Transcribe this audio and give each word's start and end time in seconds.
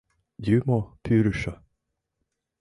Юмо 0.57 0.79
Пӱрышӧ! 1.03 1.53